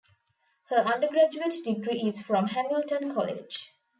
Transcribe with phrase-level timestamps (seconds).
[0.69, 3.71] Her undergraduate degree is from Hamilton College.